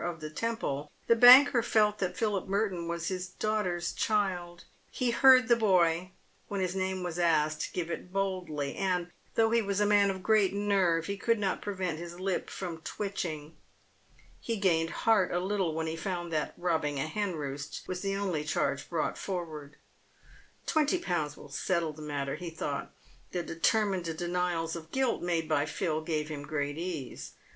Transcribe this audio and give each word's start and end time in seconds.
of 0.03 0.19
the 0.19 0.31
Temple, 0.31 0.91
the 1.05 1.15
banker 1.15 1.61
felt 1.61 1.99
that 1.99 2.17
Philip 2.17 2.47
Merton 2.47 2.87
was 2.87 3.09
his 3.09 3.27
daughter's 3.27 3.93
child. 3.93 4.63
He 4.89 5.11
heard 5.11 5.47
the 5.47 5.55
boy, 5.55 6.09
when 6.47 6.59
his 6.59 6.75
name 6.75 7.03
was 7.03 7.19
asked, 7.19 7.71
give 7.71 7.91
it 7.91 8.11
boldly, 8.11 8.75
and, 8.77 9.11
though 9.35 9.51
he 9.51 9.61
was 9.61 9.79
a 9.79 9.85
man 9.85 10.09
of 10.09 10.23
great 10.23 10.53
nerve, 10.55 11.05
he 11.05 11.17
could 11.17 11.37
not 11.37 11.61
prevent 11.61 11.99
his 11.99 12.19
lip 12.19 12.49
from 12.49 12.79
twitching. 12.79 13.55
He 14.39 14.57
gained 14.57 14.89
heart 14.89 15.31
a 15.31 15.39
little 15.39 15.75
when 15.75 15.85
he 15.85 15.95
found 15.95 16.33
that 16.33 16.55
robbing 16.57 16.97
a 16.99 17.05
henroost 17.05 17.87
was 17.87 18.01
the 18.01 18.15
only 18.15 18.43
charge 18.43 18.89
brought 18.89 19.19
forward." 19.19 19.75
Twenty 20.65 20.97
pounds 20.97 21.37
will 21.37 21.49
settle 21.51 21.93
the 21.93 22.01
matter," 22.01 22.37
he 22.37 22.49
thought. 22.49 22.91
The 23.33 23.43
determined 23.43 24.17
denials 24.17 24.75
of 24.75 24.89
guilt 24.91 25.21
made 25.21 25.47
by 25.47 25.67
Phil 25.67 26.01
gave 26.01 26.29
him 26.29 26.41
great 26.41 26.79
ease. 26.79 27.33